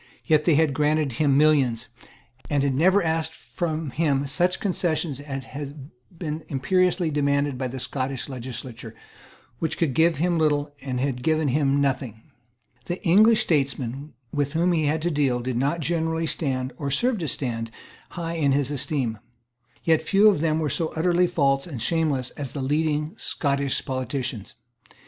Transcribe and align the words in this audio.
Yet 0.25 0.45
they 0.45 0.55
had 0.55 0.73
granted 0.73 1.11
him 1.13 1.37
millions, 1.37 1.87
and 2.49 2.63
had 2.63 2.73
never 2.73 3.03
asked 3.03 3.33
from 3.35 3.91
him 3.91 4.25
such 4.25 4.59
concessions 4.59 5.19
as 5.19 5.43
had 5.43 5.91
been 6.17 6.43
imperiously 6.47 7.11
demanded 7.11 7.55
by 7.59 7.67
the 7.67 7.77
Scottish 7.77 8.27
legislature, 8.27 8.95
which 9.59 9.77
could 9.77 9.93
give 9.93 10.17
him 10.17 10.39
little 10.39 10.73
and 10.81 10.99
had 10.99 11.21
given 11.21 11.49
him 11.49 11.79
nothing. 11.79 12.23
The 12.85 12.99
English 13.05 13.41
statesmen 13.41 14.13
with 14.33 14.53
whom 14.53 14.71
he 14.71 14.87
had 14.87 15.03
to 15.03 15.11
deal 15.11 15.39
did 15.39 15.57
not 15.57 15.81
generally 15.81 16.25
stand 16.25 16.73
or 16.77 16.89
serve 16.89 17.19
to 17.19 17.27
stand 17.27 17.69
high 18.09 18.33
in 18.33 18.53
his 18.53 18.71
esteem. 18.71 19.19
Yet 19.83 20.01
few 20.01 20.29
of 20.29 20.41
them 20.41 20.57
were 20.57 20.69
so 20.69 20.87
utterly 20.95 21.27
false 21.27 21.67
and 21.67 21.79
shameless 21.79 22.31
as 22.31 22.53
the 22.53 22.61
leading 22.63 23.13
Scottish 23.17 23.85
politicians. 23.85 24.55